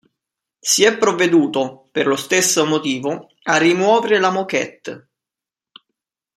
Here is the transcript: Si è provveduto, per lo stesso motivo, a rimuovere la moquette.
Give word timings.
Si 0.57 0.83
è 0.83 0.97
provveduto, 0.97 1.87
per 1.91 2.07
lo 2.07 2.15
stesso 2.15 2.65
motivo, 2.65 3.29
a 3.43 3.57
rimuovere 3.57 4.17
la 4.17 4.31
moquette. 4.31 5.09